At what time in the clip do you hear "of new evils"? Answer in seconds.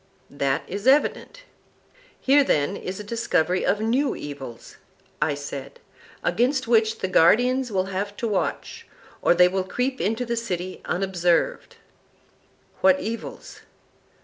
3.63-4.77